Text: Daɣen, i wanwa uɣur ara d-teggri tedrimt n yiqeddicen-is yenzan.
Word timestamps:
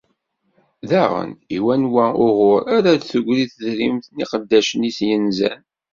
Daɣen, 0.89 1.31
i 1.55 1.57
wanwa 1.63 2.05
uɣur 2.25 2.61
ara 2.77 2.91
d-teggri 2.95 3.45
tedrimt 3.51 4.05
n 4.09 4.17
yiqeddicen-is 4.21 4.99
yenzan. 5.07 5.61